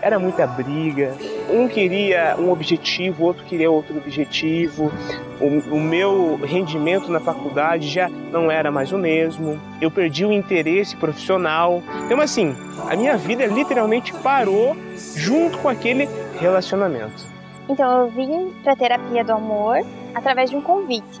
era 0.00 0.18
muita 0.18 0.46
briga. 0.46 1.14
Um 1.50 1.68
queria 1.68 2.36
um 2.38 2.50
objetivo, 2.50 3.24
outro 3.24 3.44
queria 3.44 3.70
outro 3.70 3.96
objetivo. 3.96 4.92
O, 5.40 5.74
o, 5.74 5.80
meu 5.80 6.36
rendimento 6.36 7.10
na 7.10 7.20
faculdade 7.20 7.88
já 7.88 8.08
não 8.08 8.50
era 8.50 8.70
mais 8.70 8.92
o 8.92 8.98
mesmo. 8.98 9.60
Eu 9.80 9.90
perdi 9.90 10.24
o 10.24 10.32
interesse 10.32 10.96
profissional. 10.96 11.82
Então, 12.04 12.20
assim, 12.20 12.54
a 12.88 12.96
minha 12.96 13.16
vida 13.16 13.46
literalmente 13.46 14.12
parou 14.14 14.76
junto 15.16 15.58
com 15.58 15.68
aquele 15.68 16.08
relacionamento. 16.38 17.26
Então, 17.68 18.02
eu 18.02 18.08
vim 18.08 18.54
para 18.62 18.76
terapia 18.76 19.24
do 19.24 19.32
amor 19.32 19.78
através 20.14 20.50
de 20.50 20.56
um 20.56 20.62
convite. 20.62 21.20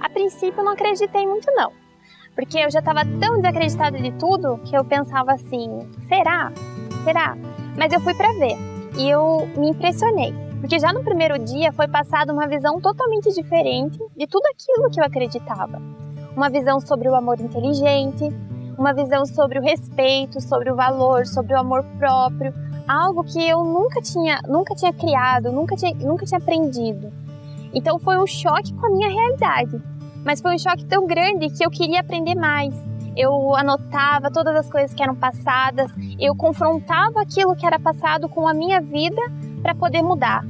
A 0.00 0.08
princípio, 0.08 0.60
eu 0.60 0.64
não 0.64 0.72
acreditei 0.72 1.26
muito, 1.26 1.50
não. 1.52 1.85
Porque 2.36 2.58
eu 2.58 2.70
já 2.70 2.80
estava 2.80 3.00
tão 3.18 3.36
desacreditada 3.36 3.98
de 3.98 4.12
tudo 4.12 4.58
que 4.58 4.76
eu 4.76 4.84
pensava 4.84 5.32
assim: 5.32 5.88
será? 6.06 6.52
Será? 7.02 7.36
Mas 7.76 7.92
eu 7.92 8.00
fui 8.00 8.14
para 8.14 8.30
ver 8.34 8.56
e 8.98 9.08
eu 9.08 9.48
me 9.56 9.70
impressionei, 9.70 10.34
porque 10.60 10.78
já 10.78 10.92
no 10.92 11.02
primeiro 11.02 11.38
dia 11.38 11.72
foi 11.72 11.88
passada 11.88 12.32
uma 12.32 12.46
visão 12.46 12.80
totalmente 12.80 13.32
diferente 13.32 13.98
de 14.16 14.26
tudo 14.26 14.44
aquilo 14.46 14.90
que 14.90 15.00
eu 15.00 15.04
acreditava. 15.04 15.80
Uma 16.36 16.50
visão 16.50 16.78
sobre 16.78 17.08
o 17.08 17.14
amor 17.14 17.40
inteligente, 17.40 18.24
uma 18.78 18.92
visão 18.92 19.24
sobre 19.24 19.58
o 19.58 19.62
respeito, 19.62 20.40
sobre 20.40 20.70
o 20.70 20.76
valor, 20.76 21.26
sobre 21.26 21.54
o 21.54 21.58
amor 21.58 21.82
próprio, 21.98 22.52
algo 22.86 23.24
que 23.24 23.42
eu 23.48 23.64
nunca 23.64 24.02
tinha, 24.02 24.40
nunca 24.46 24.74
tinha 24.74 24.92
criado, 24.92 25.50
nunca 25.50 25.74
tinha, 25.74 25.94
nunca 25.94 26.26
tinha 26.26 26.38
aprendido. 26.38 27.10
Então 27.72 27.98
foi 27.98 28.18
um 28.18 28.26
choque 28.26 28.74
com 28.74 28.86
a 28.86 28.90
minha 28.90 29.08
realidade, 29.08 29.82
mas 30.26 30.42
foi 30.42 30.54
um 30.56 30.58
choque 30.58 30.84
tão 30.84 31.06
grande 31.06 31.48
que 31.48 31.64
eu 31.64 31.70
queria 31.70 32.00
aprender 32.00 32.34
mais 32.34 32.74
eu 33.16 33.56
anotava 33.56 34.30
todas 34.30 34.54
as 34.54 34.68
coisas 34.68 34.92
que 34.92 35.02
eram 35.02 35.14
passadas, 35.14 35.90
eu 36.20 36.36
confrontava 36.36 37.22
aquilo 37.22 37.56
que 37.56 37.66
era 37.66 37.78
passado 37.78 38.28
com 38.28 38.46
a 38.46 38.52
minha 38.52 38.80
vida 38.80 39.20
para 39.62 39.74
poder 39.74 40.02
mudar. 40.02 40.44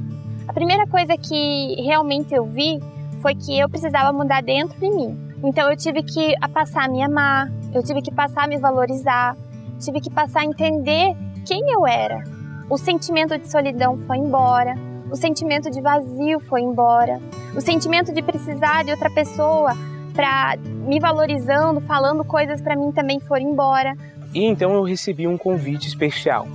A 0.47 0.53
primeira 0.53 0.85
coisa 0.85 1.17
que 1.17 1.81
realmente 1.81 2.33
eu 2.35 2.45
vi 2.45 2.79
foi 3.21 3.33
que 3.33 3.57
eu 3.57 3.69
precisava 3.69 4.11
mudar 4.11 4.43
dentro 4.43 4.77
de 4.79 4.89
mim. 4.89 5.17
Então 5.43 5.69
eu 5.71 5.77
tive 5.77 6.03
que 6.03 6.33
passar 6.53 6.85
a 6.85 6.87
me 6.89 7.01
amar, 7.01 7.49
eu 7.73 7.81
tive 7.81 8.01
que 8.01 8.11
passar 8.11 8.43
a 8.43 8.47
me 8.47 8.57
valorizar, 8.57 9.37
tive 9.79 10.01
que 10.01 10.09
passar 10.09 10.41
a 10.41 10.45
entender 10.45 11.15
quem 11.45 11.71
eu 11.71 11.87
era. 11.87 12.21
O 12.69 12.77
sentimento 12.77 13.37
de 13.37 13.49
solidão 13.49 13.97
foi 13.99 14.17
embora, 14.17 14.75
o 15.11 15.15
sentimento 15.15 15.69
de 15.69 15.81
vazio 15.81 16.39
foi 16.41 16.61
embora, 16.61 17.19
o 17.55 17.61
sentimento 17.61 18.13
de 18.13 18.21
precisar 18.21 18.83
de 18.83 18.91
outra 18.91 19.09
pessoa 19.09 19.75
para 20.13 20.57
me 20.57 20.99
valorizando, 20.99 21.79
falando 21.81 22.23
coisas 22.23 22.61
para 22.61 22.75
mim 22.75 22.91
também 22.91 23.19
foram 23.19 23.43
embora. 23.43 23.95
E 24.33 24.43
então 24.43 24.73
eu 24.73 24.83
recebi 24.83 25.27
um 25.27 25.37
convite 25.37 25.87
especial 25.87 26.47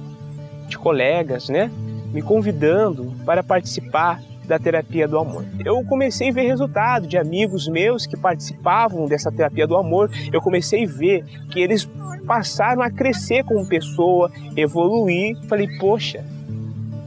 de 0.69 0.77
colegas, 0.77 1.49
né, 1.49 1.71
me 2.13 2.23
convidando 2.23 3.15
para 3.25 3.43
participar 3.43 4.21
da 4.45 4.59
terapia 4.59 5.07
do 5.07 5.19
amor. 5.19 5.45
Eu 5.65 5.83
comecei 5.85 6.31
a 6.31 6.33
ver 6.33 6.43
resultado 6.43 7.07
de 7.07 7.17
amigos 7.17 7.69
meus 7.69 8.07
que 8.07 8.17
participavam 8.17 9.07
dessa 9.07 9.31
terapia 9.31 9.67
do 9.67 9.77
amor. 9.77 10.11
Eu 10.33 10.41
comecei 10.41 10.85
a 10.85 10.89
ver 10.89 11.25
que 11.51 11.61
eles 11.61 11.89
passaram 12.27 12.83
a 12.83 12.91
crescer 12.91 13.45
como 13.45 13.67
pessoa, 13.67 14.31
evoluir. 14.57 15.37
Falei, 15.49 15.69
poxa, 15.79 16.25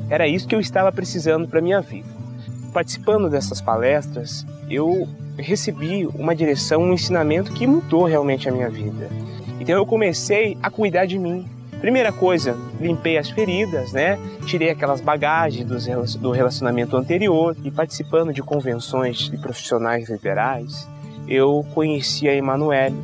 era 0.09 0.27
isso 0.27 0.47
que 0.47 0.55
eu 0.55 0.59
estava 0.59 0.91
precisando 0.91 1.47
para 1.47 1.61
minha 1.61 1.81
vida. 1.81 2.07
Participando 2.73 3.29
dessas 3.29 3.61
palestras, 3.61 4.45
eu 4.69 5.07
recebi 5.37 6.05
uma 6.07 6.35
direção, 6.35 6.81
um 6.81 6.93
ensinamento 6.93 7.53
que 7.53 7.67
mudou 7.67 8.05
realmente 8.05 8.47
a 8.47 8.51
minha 8.51 8.69
vida. 8.69 9.09
Então 9.59 9.75
eu 9.75 9.85
comecei 9.85 10.57
a 10.61 10.69
cuidar 10.69 11.05
de 11.05 11.17
mim. 11.17 11.47
Primeira 11.79 12.11
coisa, 12.11 12.57
limpei 12.79 13.17
as 13.17 13.29
feridas, 13.29 13.91
né? 13.91 14.17
Tirei 14.45 14.69
aquelas 14.69 15.01
bagagens 15.01 15.67
do 16.17 16.31
relacionamento 16.31 16.95
anterior 16.95 17.55
e 17.63 17.71
participando 17.71 18.33
de 18.33 18.41
convenções 18.41 19.29
de 19.29 19.37
profissionais 19.37 20.09
liberais, 20.09 20.87
eu 21.27 21.65
conheci 21.73 22.27
a 22.27 22.33
Emanuele. 22.33 22.95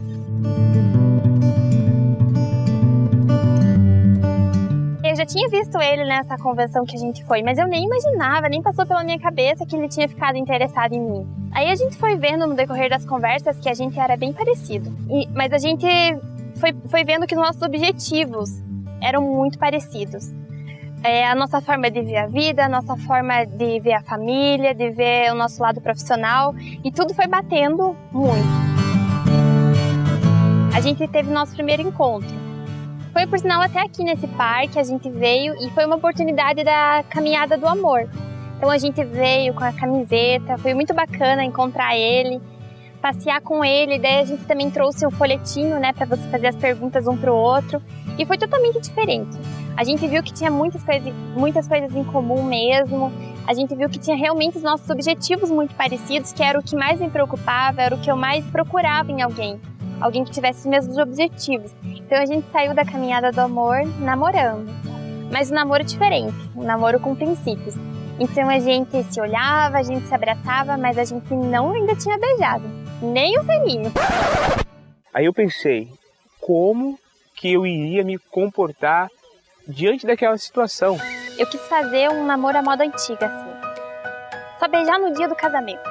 Tinha 5.32 5.48
visto 5.48 5.80
ele 5.80 6.04
nessa 6.04 6.38
convenção 6.38 6.84
que 6.84 6.96
a 6.96 7.00
gente 7.00 7.24
foi, 7.24 7.42
mas 7.42 7.58
eu 7.58 7.66
nem 7.66 7.86
imaginava, 7.86 8.50
nem 8.50 8.62
passou 8.62 8.86
pela 8.86 9.02
minha 9.02 9.18
cabeça 9.18 9.66
que 9.66 9.76
ele 9.76 9.88
tinha 9.88 10.08
ficado 10.08 10.36
interessado 10.36 10.94
em 10.94 11.00
mim. 11.00 11.28
Aí 11.54 11.72
a 11.72 11.76
gente 11.76 11.96
foi 11.96 12.18
vendo 12.18 12.46
no 12.46 12.54
decorrer 12.54 12.90
das 12.90 13.06
conversas 13.06 13.58
que 13.58 13.70
a 13.70 13.74
gente 13.74 13.98
era 13.98 14.18
bem 14.18 14.34
parecido. 14.34 14.94
E, 15.10 15.28
mas 15.30 15.54
a 15.54 15.58
gente 15.58 15.88
foi, 16.56 16.76
foi 16.90 17.06
vendo 17.06 17.26
que 17.26 17.34
os 17.34 17.42
nossos 17.42 17.62
objetivos 17.62 18.50
eram 19.02 19.22
muito 19.22 19.58
parecidos. 19.58 20.34
É, 21.02 21.26
a 21.26 21.34
nossa 21.34 21.62
forma 21.62 21.90
de 21.90 22.02
ver 22.02 22.18
a 22.18 22.28
vida, 22.28 22.66
a 22.66 22.70
nossa 22.70 22.98
forma 22.98 23.46
de 23.46 23.80
ver 23.80 23.94
a 23.94 24.04
família, 24.04 24.76
de 24.76 24.92
ver 24.92 25.32
o 25.32 25.36
nosso 25.36 25.62
lado 25.62 25.80
profissional, 25.80 26.54
e 26.84 26.92
tudo 26.92 27.14
foi 27.14 27.26
batendo 27.26 27.96
muito. 28.12 28.72
A 30.76 30.82
gente 30.82 31.08
teve 31.08 31.32
nosso 31.32 31.54
primeiro 31.54 31.82
encontro. 31.82 32.51
Foi 33.14 33.28
por 33.28 33.38
sinal 33.40 33.62
até 33.62 33.82
aqui 33.82 34.04
nesse 34.04 34.26
parque 34.26 34.80
a 34.80 34.84
gente 34.84 35.10
veio 35.10 35.54
e 35.62 35.70
foi 35.72 35.86
uma 35.86 35.98
oportunidade 35.98 36.64
da 36.64 37.04
caminhada 37.10 37.58
do 37.58 37.68
amor. 37.68 38.10
Então 38.58 38.70
a 38.70 38.78
gente 38.78 39.04
veio 39.04 39.54
com 39.54 39.64
a 39.64 39.74
camiseta, 39.74 40.58
foi 40.58 40.74
muito 40.74 40.94
bacana 40.94 41.44
encontrar 41.44 41.98
ele, 41.98 42.42
passear 43.02 43.42
com 43.42 43.66
ele, 43.66 44.00
daí 44.00 44.20
a 44.20 44.24
gente 44.24 44.46
também 44.46 44.70
trouxe 44.72 45.06
o 45.06 45.12
folhetinho, 45.12 45.78
né, 45.78 45.92
para 45.92 46.06
você 46.06 46.22
fazer 46.30 46.48
as 46.48 46.56
perguntas 46.56 47.06
um 47.06 47.18
pro 47.18 47.36
outro, 47.36 47.82
e 48.18 48.26
foi 48.26 48.38
totalmente 48.38 48.80
diferente. 48.80 49.38
A 49.76 49.84
gente 49.84 50.08
viu 50.08 50.24
que 50.24 50.32
tinha 50.32 50.52
muitas 50.52 50.84
coisas, 50.84 51.14
muitas 51.36 51.68
coisas 51.68 51.94
em 51.96 52.04
comum 52.04 52.44
mesmo. 52.44 53.12
A 53.48 53.54
gente 53.54 53.74
viu 53.74 53.90
que 53.90 53.98
tinha 53.98 54.16
realmente 54.16 54.58
os 54.58 54.64
nossos 54.64 54.90
objetivos 54.90 55.50
muito 55.50 55.74
parecidos, 55.76 56.32
que 56.32 56.44
era 56.44 56.60
o 56.60 56.64
que 56.64 56.76
mais 56.76 57.00
me 57.00 57.10
preocupava, 57.10 57.82
era 57.82 57.96
o 57.96 58.00
que 58.00 58.12
eu 58.12 58.16
mais 58.16 58.46
procurava 58.46 59.12
em 59.12 59.22
alguém 59.22 59.60
alguém 60.02 60.24
que 60.26 60.32
tivesse 60.32 60.62
os 60.62 60.66
mesmos 60.66 60.98
objetivos. 60.98 61.72
Então 61.84 62.18
a 62.18 62.26
gente 62.26 62.46
saiu 62.52 62.74
da 62.74 62.84
caminhada 62.84 63.32
do 63.32 63.40
amor 63.40 63.86
namorando, 64.00 64.70
mas 65.32 65.52
um 65.52 65.56
namoro 65.56 65.84
diferente, 65.84 66.36
um 66.56 66.64
namoro 66.64 67.00
com 67.00 67.16
princípios. 67.16 67.76
Então 68.20 68.50
a 68.50 68.60
gente 68.60 69.04
se 69.04 69.22
olhava, 69.22 69.78
a 69.78 69.84
gente 69.84 70.08
se 70.08 70.14
abraçava, 70.14 70.76
mas 70.78 70.98
a 70.98 71.06
gente 71.06 71.34
não 71.34 71.72
ainda 71.72 71.96
tinha 71.96 72.18
beijado, 72.18 72.64
nem 73.02 73.40
o 73.40 73.44
selinho. 73.44 73.92
Aí 75.14 75.26
eu 75.26 75.34
pensei, 75.34 75.90
como 76.40 77.00
que 77.36 77.54
eu 77.54 77.66
iria 77.66 78.04
me 78.04 78.18
comportar 78.18 79.10
diante 79.68 80.06
daquela 80.06 80.38
situação? 80.38 80.98
Eu 81.38 81.48
quis 81.48 81.62
fazer 81.62 82.10
um 82.10 82.26
namoro 82.26 82.58
à 82.58 82.62
moda 82.62 82.84
antiga, 82.84 83.26
assim. 83.26 83.52
Só 84.60 84.68
beijar 84.68 85.00
no 85.00 85.14
dia 85.14 85.28
do 85.28 85.36
casamento. 85.36 85.82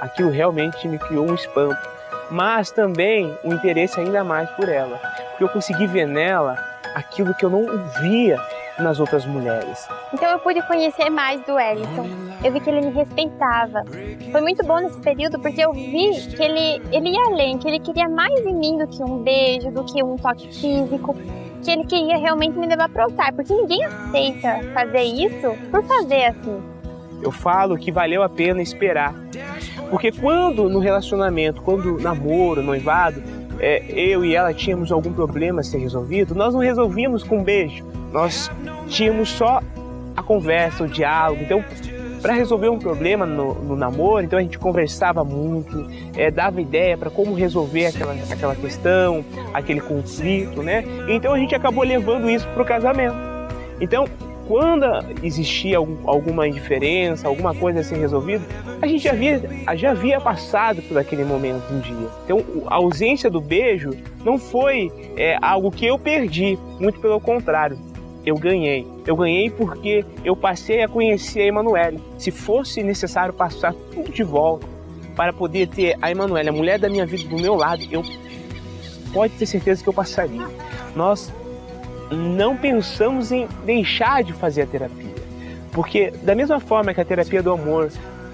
Aquilo 0.00 0.30
realmente 0.30 0.88
me 0.88 0.98
criou 0.98 1.30
um 1.30 1.34
espanto 1.34 1.93
mas 2.30 2.70
também 2.70 3.36
o 3.42 3.50
um 3.50 3.54
interesse 3.54 4.00
ainda 4.00 4.24
mais 4.24 4.48
por 4.50 4.68
ela, 4.68 4.98
porque 5.30 5.44
eu 5.44 5.48
consegui 5.48 5.86
ver 5.86 6.06
nela 6.06 6.56
aquilo 6.94 7.34
que 7.34 7.44
eu 7.44 7.50
não 7.50 7.66
via 8.00 8.38
nas 8.78 8.98
outras 8.98 9.24
mulheres. 9.24 9.88
Então 10.12 10.28
eu 10.30 10.38
pude 10.38 10.60
conhecer 10.66 11.10
mais 11.10 11.40
do 11.42 11.54
Wellington. 11.54 12.06
Eu 12.42 12.52
vi 12.52 12.60
que 12.60 12.68
ele 12.68 12.80
me 12.80 12.90
respeitava. 12.90 13.84
Foi 14.32 14.40
muito 14.40 14.64
bom 14.64 14.78
nesse 14.78 15.00
período 15.00 15.38
porque 15.38 15.60
eu 15.60 15.72
vi 15.72 16.10
que 16.28 16.42
ele, 16.42 16.82
ele 16.92 17.10
ia 17.10 17.24
além, 17.26 17.58
que 17.58 17.68
ele 17.68 17.78
queria 17.80 18.08
mais 18.08 18.34
em 18.44 18.54
mim 18.54 18.78
do 18.78 18.86
que 18.86 19.02
um 19.02 19.22
beijo, 19.22 19.70
do 19.70 19.84
que 19.84 20.02
um 20.02 20.16
toque 20.16 20.48
físico, 20.48 21.14
que 21.62 21.70
ele 21.70 21.84
queria 21.84 22.18
realmente 22.18 22.58
me 22.58 22.66
levar 22.66 22.88
para 22.88 23.02
o 23.02 23.10
altar, 23.10 23.32
porque 23.32 23.54
ninguém 23.54 23.84
aceita 23.84 24.60
fazer 24.74 25.02
isso 25.02 25.56
por 25.70 25.82
fazer 25.84 26.26
assim. 26.26 26.73
Eu 27.24 27.32
falo 27.32 27.76
que 27.76 27.90
valeu 27.90 28.22
a 28.22 28.28
pena 28.28 28.62
esperar 28.62 29.14
porque 29.90 30.10
quando 30.10 30.68
no 30.68 30.78
relacionamento, 30.78 31.62
quando 31.62 32.00
namoro, 32.00 32.62
noivado, 32.62 33.22
é, 33.60 33.82
eu 33.88 34.24
e 34.24 34.34
ela 34.34 34.52
tínhamos 34.52 34.90
algum 34.90 35.12
problema 35.12 35.60
a 35.60 35.62
ser 35.62 35.78
resolvido, 35.78 36.34
nós 36.34 36.52
não 36.52 36.60
resolvíamos 36.60 37.22
com 37.22 37.38
um 37.38 37.44
beijo. 37.44 37.84
Nós 38.12 38.50
tínhamos 38.88 39.28
só 39.28 39.60
a 40.16 40.22
conversa, 40.22 40.84
o 40.84 40.88
diálogo. 40.88 41.42
Então, 41.42 41.64
para 42.20 42.32
resolver 42.32 42.68
um 42.70 42.78
problema 42.78 43.26
no, 43.26 43.54
no, 43.54 43.76
namoro, 43.76 44.24
então 44.24 44.38
a 44.38 44.42
gente 44.42 44.58
conversava 44.58 45.22
muito, 45.22 45.86
é, 46.16 46.30
dava 46.30 46.60
ideia 46.60 46.96
para 46.96 47.10
como 47.10 47.34
resolver 47.34 47.86
aquela, 47.86 48.14
aquela 48.30 48.56
questão, 48.56 49.24
aquele 49.52 49.80
conflito, 49.80 50.62
né? 50.62 50.84
Então 51.08 51.34
a 51.34 51.38
gente 51.38 51.54
acabou 51.54 51.84
levando 51.84 52.30
isso 52.30 52.48
para 52.48 52.62
o 52.62 52.66
casamento. 52.66 53.16
Então, 53.80 54.06
quando 54.46 54.84
existia 55.22 55.78
alguma 55.78 56.46
indiferença, 56.46 57.28
alguma 57.28 57.54
coisa 57.54 57.80
a 57.80 57.84
ser 57.84 57.96
resolvida, 57.96 58.44
a 58.80 58.86
gente 58.86 59.04
já 59.04 59.12
havia, 59.12 59.42
já 59.76 59.90
havia 59.90 60.20
passado 60.20 60.82
por 60.82 60.98
aquele 60.98 61.24
momento 61.24 61.62
um 61.72 61.80
dia. 61.80 62.08
Então, 62.24 62.44
a 62.66 62.76
ausência 62.76 63.30
do 63.30 63.40
beijo 63.40 63.90
não 64.24 64.38
foi 64.38 64.90
é, 65.16 65.38
algo 65.40 65.70
que 65.70 65.86
eu 65.86 65.98
perdi, 65.98 66.58
muito 66.78 67.00
pelo 67.00 67.20
contrário, 67.20 67.78
eu 68.24 68.36
ganhei. 68.36 68.86
Eu 69.06 69.16
ganhei 69.16 69.50
porque 69.50 70.04
eu 70.24 70.34
passei 70.34 70.82
a 70.82 70.88
conhecer 70.88 71.42
a 71.42 71.46
Emanuele. 71.46 72.00
Se 72.18 72.30
fosse 72.30 72.82
necessário 72.82 73.34
passar 73.34 73.74
tudo 73.92 74.10
de 74.10 74.22
volta 74.22 74.66
para 75.14 75.32
poder 75.32 75.68
ter 75.68 75.96
a 76.00 76.10
Emanuele, 76.10 76.48
a 76.48 76.52
mulher 76.52 76.78
da 76.78 76.88
minha 76.88 77.06
vida, 77.06 77.28
do 77.28 77.36
meu 77.36 77.54
lado, 77.54 77.82
eu 77.90 78.02
pode 79.12 79.34
ter 79.34 79.46
certeza 79.46 79.82
que 79.82 79.88
eu 79.88 79.92
passaria. 79.92 80.46
Nós 80.96 81.32
não 82.10 82.56
pensamos 82.56 83.32
em 83.32 83.46
deixar 83.64 84.22
de 84.22 84.32
fazer 84.32 84.62
a 84.62 84.66
terapia. 84.66 85.14
Porque, 85.72 86.12
da 86.22 86.34
mesma 86.34 86.60
forma 86.60 86.94
que 86.94 87.00
a 87.00 87.04
terapia 87.04 87.42
do 87.42 87.52
amor 87.52 87.90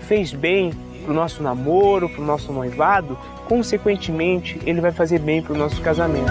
fez 0.06 0.32
bem 0.32 0.72
para 1.02 1.12
o 1.12 1.14
nosso 1.14 1.42
namoro, 1.42 2.08
para 2.08 2.20
o 2.20 2.24
nosso 2.24 2.52
noivado, 2.52 3.18
consequentemente, 3.48 4.60
ele 4.66 4.80
vai 4.80 4.92
fazer 4.92 5.18
bem 5.18 5.40
para 5.42 5.54
o 5.54 5.56
nosso 5.56 5.80
casamento. 5.80 6.30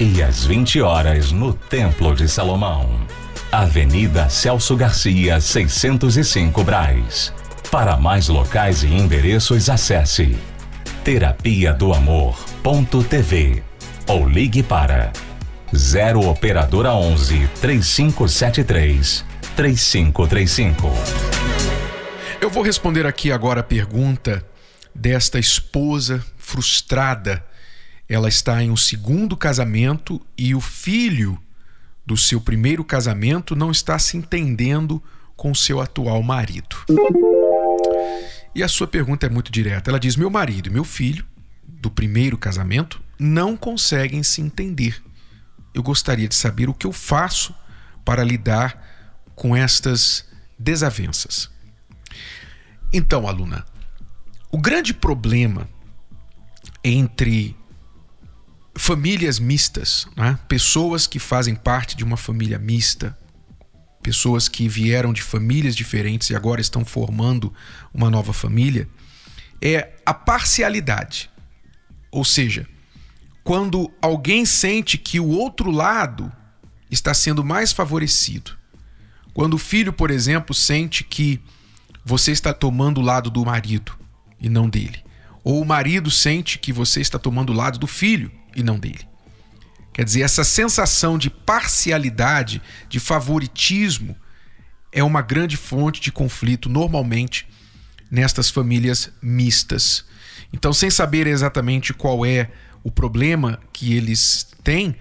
e 0.00 0.22
às 0.22 0.46
20 0.46 0.80
horas 0.80 1.30
no 1.30 1.52
Templo 1.52 2.14
de 2.14 2.26
Salomão. 2.26 2.88
Avenida 3.52 4.30
Celso 4.30 4.74
Garcia, 4.74 5.38
605 5.38 6.64
Braz. 6.64 7.34
Para 7.70 7.98
mais 7.98 8.28
locais 8.28 8.82
e 8.82 8.86
endereços, 8.86 9.68
acesse 9.68 10.34
terapia 11.04 11.74
do 11.74 11.92
amor.tv 11.92 13.62
ou 14.08 14.26
ligue 14.26 14.62
para 14.62 15.12
0 15.76 16.26
operadora 16.26 16.94
11 16.94 17.46
3573 17.60 19.22
3535. 19.54 20.90
Eu 22.40 22.48
vou 22.48 22.62
responder 22.62 23.06
aqui 23.06 23.30
agora 23.30 23.60
a 23.60 23.64
pergunta 23.64 24.42
desta 24.94 25.38
esposa 25.38 26.24
frustrada 26.38 27.49
ela 28.10 28.28
está 28.28 28.60
em 28.60 28.72
um 28.72 28.76
segundo 28.76 29.36
casamento 29.36 30.20
e 30.36 30.52
o 30.52 30.60
filho 30.60 31.40
do 32.04 32.16
seu 32.16 32.40
primeiro 32.40 32.84
casamento 32.84 33.54
não 33.54 33.70
está 33.70 33.96
se 34.00 34.16
entendendo 34.16 35.00
com 35.36 35.54
seu 35.54 35.80
atual 35.80 36.20
marido. 36.20 36.74
E 38.52 38.64
a 38.64 38.68
sua 38.68 38.88
pergunta 38.88 39.26
é 39.26 39.30
muito 39.30 39.52
direta. 39.52 39.92
Ela 39.92 40.00
diz: 40.00 40.16
Meu 40.16 40.28
marido 40.28 40.68
e 40.68 40.72
meu 40.72 40.82
filho, 40.82 41.24
do 41.64 41.88
primeiro 41.88 42.36
casamento, 42.36 43.00
não 43.16 43.56
conseguem 43.56 44.24
se 44.24 44.40
entender. 44.40 45.00
Eu 45.72 45.80
gostaria 45.80 46.26
de 46.26 46.34
saber 46.34 46.68
o 46.68 46.74
que 46.74 46.88
eu 46.88 46.92
faço 46.92 47.54
para 48.04 48.24
lidar 48.24 49.22
com 49.36 49.54
estas 49.54 50.26
desavenças. 50.58 51.48
Então, 52.92 53.28
aluna, 53.28 53.64
o 54.50 54.58
grande 54.58 54.92
problema 54.92 55.68
entre 56.82 57.56
famílias 58.74 59.38
mistas, 59.38 60.06
né? 60.16 60.38
pessoas 60.48 61.06
que 61.06 61.18
fazem 61.18 61.54
parte 61.54 61.96
de 61.96 62.04
uma 62.04 62.16
família 62.16 62.58
mista, 62.58 63.16
pessoas 64.02 64.48
que 64.48 64.68
vieram 64.68 65.12
de 65.12 65.22
famílias 65.22 65.76
diferentes 65.76 66.30
e 66.30 66.36
agora 66.36 66.60
estão 66.60 66.84
formando 66.84 67.52
uma 67.92 68.10
nova 68.10 68.32
família, 68.32 68.88
é 69.60 69.92
a 70.06 70.14
parcialidade. 70.14 71.30
Ou 72.10 72.24
seja, 72.24 72.66
quando 73.44 73.92
alguém 74.00 74.44
sente 74.44 74.96
que 74.96 75.20
o 75.20 75.28
outro 75.28 75.70
lado 75.70 76.32
está 76.90 77.14
sendo 77.14 77.44
mais 77.44 77.72
favorecido. 77.72 78.52
Quando 79.32 79.54
o 79.54 79.58
filho, 79.58 79.92
por 79.92 80.10
exemplo, 80.10 80.54
sente 80.54 81.04
que 81.04 81.40
você 82.04 82.32
está 82.32 82.52
tomando 82.52 82.98
o 82.98 83.04
lado 83.04 83.30
do 83.30 83.44
marido 83.44 83.96
e 84.40 84.48
não 84.48 84.68
dele. 84.68 85.02
Ou 85.44 85.62
o 85.62 85.66
marido 85.66 86.10
sente 86.10 86.58
que 86.58 86.72
você 86.72 87.00
está 87.00 87.18
tomando 87.18 87.50
o 87.50 87.56
lado 87.56 87.78
do 87.78 87.86
filho 87.86 88.30
e 88.54 88.62
não 88.62 88.78
dele. 88.78 89.08
Quer 89.92 90.04
dizer, 90.04 90.22
essa 90.22 90.44
sensação 90.44 91.18
de 91.18 91.28
parcialidade, 91.28 92.62
de 92.88 93.00
favoritismo, 93.00 94.16
é 94.92 95.02
uma 95.02 95.22
grande 95.22 95.56
fonte 95.56 96.00
de 96.00 96.10
conflito 96.10 96.68
normalmente 96.68 97.46
nestas 98.10 98.50
famílias 98.50 99.10
mistas. 99.22 100.04
Então, 100.52 100.72
sem 100.72 100.90
saber 100.90 101.26
exatamente 101.26 101.92
qual 101.92 102.24
é 102.24 102.50
o 102.82 102.90
problema 102.90 103.60
que 103.72 103.94
eles 103.94 104.46
têm, 104.64 104.96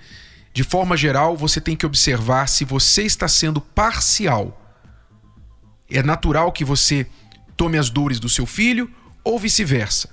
de 0.54 0.64
forma 0.64 0.98
geral, 0.98 1.38
você 1.38 1.62
tem 1.62 1.76
que 1.76 1.86
observar 1.86 2.48
se 2.48 2.66
você 2.66 3.04
está 3.04 3.28
sendo 3.28 3.62
parcial. 3.62 4.56
É 5.90 6.04
natural 6.04 6.52
que 6.52 6.66
você 6.66 7.08
tome 7.56 7.78
as 7.78 7.90
dores 7.90 8.20
do 8.20 8.30
seu 8.30 8.46
filho 8.46 8.92
ou 9.24 9.40
vice-versa, 9.40 10.10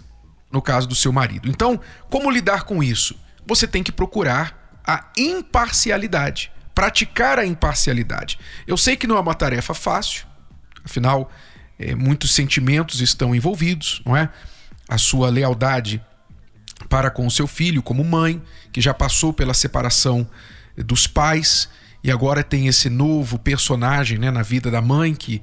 no 0.51 0.62
caso 0.62 0.87
do 0.87 0.94
seu 0.94 1.12
marido. 1.12 1.49
Então, 1.49 1.81
como 2.11 2.31
lidar 2.31 2.64
com 2.64 2.83
isso? 2.83 3.18
Você 3.46 3.66
tem 3.66 3.82
que 3.82 3.92
procurar 3.92 4.80
a 4.87 5.06
imparcialidade, 5.16 6.52
praticar 6.74 7.38
a 7.38 7.46
imparcialidade. 7.46 8.38
Eu 8.66 8.76
sei 8.76 8.96
que 8.96 9.06
não 9.06 9.16
é 9.16 9.20
uma 9.20 9.35
tarefa 9.35 9.72
fácil, 9.74 10.26
afinal, 10.85 11.30
é, 11.78 11.94
muitos 11.94 12.32
sentimentos 12.32 13.00
estão 13.00 13.35
envolvidos, 13.35 14.02
não 14.04 14.16
é? 14.16 14.30
A 14.88 14.98
sua 14.98 15.28
lealdade 15.30 16.02
para 16.88 17.11
com 17.11 17.26
o 17.26 17.30
seu 17.30 17.46
filho, 17.46 17.82
como 17.82 18.04
mãe, 18.04 18.42
que 18.72 18.80
já 18.80 18.94
passou 18.94 19.32
pela 19.32 19.54
separação 19.54 20.28
dos 20.76 21.06
pais 21.06 21.68
e 22.04 22.11
agora 22.11 22.44
tem 22.44 22.68
esse 22.68 22.88
novo 22.88 23.38
personagem 23.38 24.18
né, 24.18 24.30
na 24.30 24.42
vida 24.42 24.70
da 24.70 24.80
mãe 24.80 25.14
que 25.14 25.42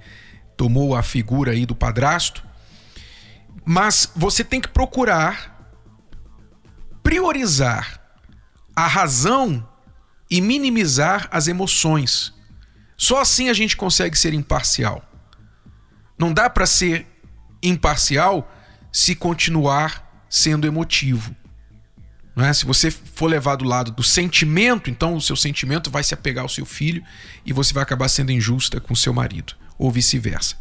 tomou 0.56 0.96
a 0.96 1.04
figura 1.04 1.52
aí 1.52 1.66
do 1.66 1.76
padrasto. 1.76 2.44
Mas 3.66 4.10
você 4.16 4.44
tem 4.44 4.62
que 4.62 4.68
procurar 4.68 5.53
priorizar 7.04 8.02
a 8.76 8.88
razão 8.88 9.68
e 10.30 10.42
minimizar 10.42 11.28
as 11.32 11.48
emoções. 11.48 12.34
Só 12.98 13.22
assim 13.22 13.50
a 13.50 13.54
gente 13.54 13.78
consegue 13.78 14.18
ser 14.18 14.34
imparcial. 14.34 15.04
Não 16.18 16.34
dá 16.34 16.50
para 16.50 16.66
ser 16.66 17.06
imparcial 17.62 18.52
se 18.92 19.16
continuar 19.16 20.26
sendo 20.30 20.66
emotivo. 20.66 21.36
Não 22.36 22.44
é? 22.44 22.54
Se 22.54 22.66
você 22.66 22.90
for 22.90 23.28
levar 23.28 23.56
do 23.56 23.66
lado 23.66 23.92
do 23.92 24.02
sentimento, 24.02 24.90
então 24.90 25.16
o 25.16 25.22
seu 25.22 25.36
sentimento 25.36 25.92
vai 25.92 26.04
se 26.04 26.14
apegar 26.14 26.44
ao 26.44 26.50
seu 26.50 26.66
filho 26.66 27.04
e 27.46 27.54
você 27.54 27.74
vai 27.74 27.84
acabar 27.84 28.08
sendo 28.08 28.32
injusta 28.32 28.80
com 28.80 28.94
o 28.94 28.98
seu 28.98 29.14
marido, 29.14 29.54
ou 29.78 29.92
vice-versa. 29.92 30.56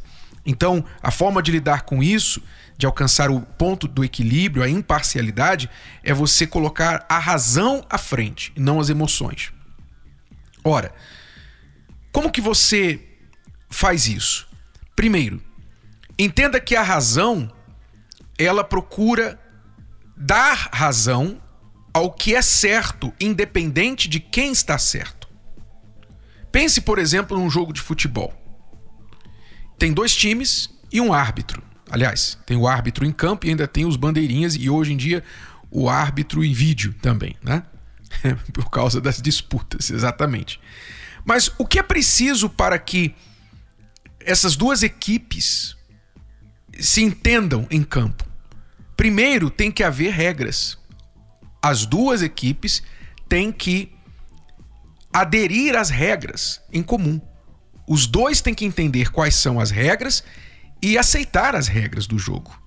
Então, 0.45 0.85
a 1.03 1.11
forma 1.11 1.43
de 1.43 1.53
lidar 1.53 1.83
com 1.83 2.03
isso, 2.03 2.43
de 2.77 2.85
alcançar 2.85 3.31
o 3.31 3.41
ponto 3.41 3.87
do 3.87 4.05
equilíbrio, 4.05 4.63
a 4.63 4.69
imparcialidade, 4.69 5.71
é 6.03 6.13
você 6.13 6.47
colocar 6.47 7.07
a 7.09 7.19
razão 7.19 7.85
à 7.89 7.97
frente 7.97 8.53
não 8.57 8.81
as 8.81 8.89
emoções. 8.89 9.53
Ora, 10.65 10.93
como 12.11 12.31
que 12.31 12.41
você 12.41 13.01
faz 13.71 14.07
isso? 14.07 14.49
Primeiro, 14.97 15.41
entenda 16.19 16.61
que 16.61 16.75
a 16.77 16.83
razão 16.83 17.51
ela 18.39 18.65
procura 18.65 19.39
dar 20.17 20.71
razão 20.73 21.41
ao 21.95 22.11
que 22.11 22.35
é 22.35 22.43
certo, 22.43 23.13
independente 23.21 24.09
de 24.09 24.19
quem 24.19 24.53
está 24.53 24.79
certo. 24.79 25.29
Pense, 26.51 26.81
por 26.81 26.99
exemplo, 26.99 27.39
num 27.39 27.51
jogo 27.51 27.73
de 27.73 27.81
futebol. 27.81 28.42
Tem 29.83 29.93
dois 29.93 30.15
times 30.15 30.71
e 30.93 31.01
um 31.01 31.13
árbitro. 31.13 31.61
Aliás, 31.91 32.39
tem 32.47 32.57
o 32.57 32.69
árbitro 32.69 33.05
em 33.05 33.11
campo 33.11 33.47
e 33.47 33.51
ainda 33.51 33.67
tem 33.67 33.85
os 33.85 33.97
bandeirinhas 33.97 34.55
e 34.55 34.71
hoje 34.71 34.93
em 34.93 34.97
dia 34.97 35.25
o 35.73 35.89
árbitro 35.89 36.45
em 36.45 36.53
vídeo 36.53 36.95
também, 37.03 37.35
né? 37.43 37.65
Por 38.55 38.71
causa 38.71 39.01
das 39.01 39.21
disputas, 39.21 39.91
exatamente. 39.91 40.61
Mas 41.25 41.51
o 41.59 41.67
que 41.67 41.81
é 41.81 41.83
preciso 41.83 42.49
para 42.49 42.79
que 42.79 43.13
essas 44.21 44.55
duas 44.55 44.85
equipes 44.85 45.77
se 46.79 47.03
entendam 47.03 47.67
em 47.69 47.83
campo? 47.83 48.25
Primeiro, 48.97 49.51
tem 49.51 49.73
que 49.73 49.83
haver 49.83 50.13
regras. 50.13 50.79
As 51.61 51.85
duas 51.85 52.23
equipes 52.23 52.85
têm 53.29 53.51
que 53.51 53.93
aderir 55.13 55.75
às 55.75 55.91
regras 55.91 56.61
em 56.73 56.85
comum. 56.85 57.21
Os 57.87 58.07
dois 58.07 58.41
têm 58.41 58.55
que 58.55 58.65
entender 58.65 59.11
quais 59.11 59.35
são 59.35 59.59
as 59.59 59.71
regras 59.71 60.23
e 60.81 60.99
aceitar 60.99 61.55
as 61.55 61.69
regras 61.69 62.07
do 62.07 62.19
jogo. 62.19 62.61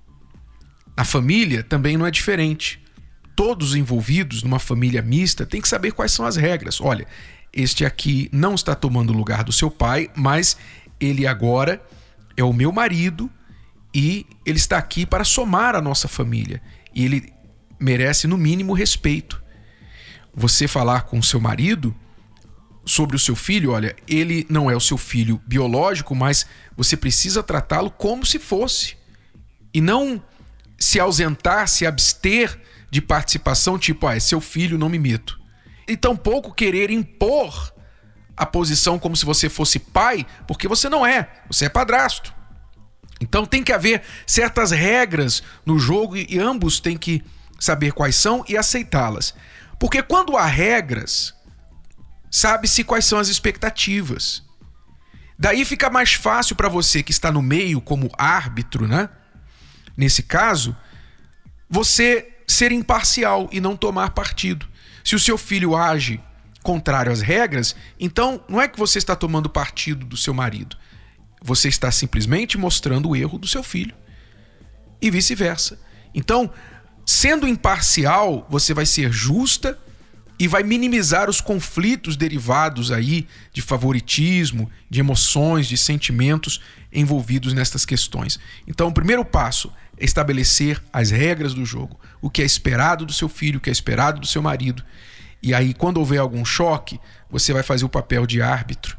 Na 0.96 1.04
família 1.04 1.62
também 1.62 1.96
não 1.96 2.06
é 2.06 2.10
diferente. 2.10 2.82
Todos 3.34 3.74
envolvidos 3.74 4.42
numa 4.42 4.58
família 4.58 5.02
mista 5.02 5.44
têm 5.44 5.60
que 5.60 5.68
saber 5.68 5.92
quais 5.92 6.12
são 6.12 6.24
as 6.24 6.36
regras. 6.36 6.80
Olha, 6.80 7.06
este 7.52 7.84
aqui 7.84 8.28
não 8.32 8.54
está 8.54 8.74
tomando 8.74 9.10
o 9.10 9.16
lugar 9.16 9.44
do 9.44 9.52
seu 9.52 9.70
pai, 9.70 10.10
mas 10.14 10.56
ele 10.98 11.26
agora 11.26 11.82
é 12.36 12.42
o 12.42 12.52
meu 12.52 12.72
marido 12.72 13.30
e 13.94 14.26
ele 14.44 14.58
está 14.58 14.78
aqui 14.78 15.04
para 15.04 15.24
somar 15.24 15.74
a 15.74 15.80
nossa 15.80 16.08
família. 16.08 16.62
E 16.94 17.04
ele 17.04 17.32
merece, 17.78 18.26
no 18.26 18.38
mínimo, 18.38 18.72
respeito. 18.72 19.42
Você 20.34 20.66
falar 20.66 21.02
com 21.02 21.20
seu 21.22 21.40
marido 21.40 21.94
sobre 22.86 23.16
o 23.16 23.18
seu 23.18 23.34
filho, 23.34 23.72
olha, 23.72 23.96
ele 24.06 24.46
não 24.48 24.70
é 24.70 24.76
o 24.76 24.80
seu 24.80 24.96
filho 24.96 25.42
biológico, 25.44 26.14
mas 26.14 26.46
você 26.76 26.96
precisa 26.96 27.42
tratá-lo 27.42 27.90
como 27.90 28.24
se 28.24 28.38
fosse. 28.38 28.96
E 29.74 29.80
não 29.80 30.22
se 30.78 31.00
ausentar, 31.00 31.66
se 31.66 31.84
abster 31.84 32.58
de 32.88 33.00
participação, 33.00 33.76
tipo, 33.76 34.06
ah, 34.06 34.14
é 34.14 34.20
seu 34.20 34.40
filho, 34.40 34.78
não 34.78 34.88
me 34.88 34.98
meto. 34.98 35.38
E 35.88 35.96
tampouco 35.96 36.54
querer 36.54 36.90
impor 36.90 37.74
a 38.36 38.46
posição 38.46 38.98
como 38.98 39.16
se 39.16 39.24
você 39.24 39.48
fosse 39.48 39.80
pai, 39.80 40.24
porque 40.46 40.68
você 40.68 40.88
não 40.88 41.04
é, 41.04 41.28
você 41.48 41.64
é 41.64 41.68
padrasto. 41.68 42.32
Então 43.20 43.44
tem 43.44 43.64
que 43.64 43.72
haver 43.72 44.02
certas 44.26 44.70
regras 44.70 45.42
no 45.64 45.78
jogo 45.78 46.16
e 46.16 46.38
ambos 46.38 46.78
têm 46.78 46.96
que 46.96 47.24
saber 47.58 47.92
quais 47.92 48.14
são 48.14 48.44
e 48.48 48.56
aceitá-las. 48.56 49.34
Porque 49.78 50.02
quando 50.02 50.36
há 50.36 50.44
regras, 50.44 51.34
sabe-se 52.36 52.84
quais 52.84 53.06
são 53.06 53.18
as 53.18 53.28
expectativas. 53.28 54.42
Daí 55.38 55.64
fica 55.64 55.88
mais 55.88 56.12
fácil 56.12 56.54
para 56.54 56.68
você 56.68 57.02
que 57.02 57.10
está 57.10 57.32
no 57.32 57.40
meio 57.40 57.80
como 57.80 58.10
árbitro, 58.18 58.86
né? 58.86 59.08
Nesse 59.96 60.22
caso, 60.22 60.76
você 61.68 62.30
ser 62.46 62.72
imparcial 62.72 63.48
e 63.50 63.58
não 63.58 63.74
tomar 63.74 64.10
partido. 64.10 64.68
Se 65.02 65.14
o 65.14 65.18
seu 65.18 65.38
filho 65.38 65.74
age 65.74 66.20
contrário 66.62 67.10
às 67.10 67.22
regras, 67.22 67.74
então 67.98 68.44
não 68.46 68.60
é 68.60 68.68
que 68.68 68.78
você 68.78 68.98
está 68.98 69.16
tomando 69.16 69.48
partido 69.48 70.04
do 70.04 70.16
seu 70.16 70.34
marido. 70.34 70.76
Você 71.40 71.68
está 71.68 71.90
simplesmente 71.90 72.58
mostrando 72.58 73.08
o 73.08 73.16
erro 73.16 73.38
do 73.38 73.48
seu 73.48 73.62
filho. 73.62 73.94
E 75.00 75.10
vice-versa. 75.10 75.80
Então, 76.14 76.52
sendo 77.06 77.48
imparcial, 77.48 78.46
você 78.50 78.74
vai 78.74 78.84
ser 78.84 79.10
justa 79.10 79.78
e 80.38 80.46
vai 80.46 80.62
minimizar 80.62 81.30
os 81.30 81.40
conflitos 81.40 82.16
derivados 82.16 82.92
aí 82.92 83.26
de 83.52 83.62
favoritismo, 83.62 84.70
de 84.90 85.00
emoções, 85.00 85.66
de 85.66 85.76
sentimentos 85.76 86.60
envolvidos 86.92 87.52
nestas 87.52 87.84
questões. 87.84 88.38
Então, 88.66 88.88
o 88.88 88.92
primeiro 88.92 89.24
passo 89.24 89.72
é 89.96 90.04
estabelecer 90.04 90.82
as 90.92 91.10
regras 91.10 91.54
do 91.54 91.64
jogo, 91.64 91.98
o 92.20 92.28
que 92.28 92.42
é 92.42 92.44
esperado 92.44 93.06
do 93.06 93.12
seu 93.12 93.28
filho, 93.28 93.58
o 93.58 93.60
que 93.60 93.70
é 93.70 93.72
esperado 93.72 94.20
do 94.20 94.26
seu 94.26 94.42
marido. 94.42 94.84
E 95.42 95.54
aí, 95.54 95.72
quando 95.72 95.98
houver 95.98 96.18
algum 96.18 96.44
choque, 96.44 97.00
você 97.30 97.52
vai 97.52 97.62
fazer 97.62 97.84
o 97.84 97.88
papel 97.88 98.26
de 98.26 98.42
árbitro. 98.42 98.96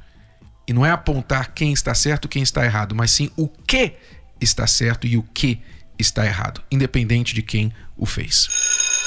E 0.67 0.73
não 0.73 0.85
é 0.85 0.91
apontar 0.91 1.53
quem 1.53 1.71
está 1.71 1.93
certo, 1.93 2.27
quem 2.27 2.43
está 2.43 2.65
errado, 2.65 2.95
mas 2.95 3.11
sim 3.11 3.31
o 3.37 3.47
que 3.47 3.93
está 4.41 4.67
certo 4.67 5.07
e 5.07 5.17
o 5.17 5.23
que 5.23 5.61
está 5.97 6.25
errado, 6.25 6.61
independente 6.71 7.33
de 7.33 7.41
quem 7.41 7.71
o 7.95 8.05
fez. 8.05 9.06